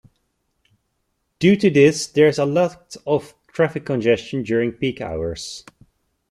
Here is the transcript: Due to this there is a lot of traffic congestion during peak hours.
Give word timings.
Due 1.37 1.55
to 1.57 1.69
this 1.69 2.07
there 2.07 2.25
is 2.25 2.39
a 2.39 2.45
lot 2.45 2.95
of 3.05 3.35
traffic 3.45 3.85
congestion 3.85 4.41
during 4.41 4.71
peak 4.71 4.99
hours. 4.99 5.63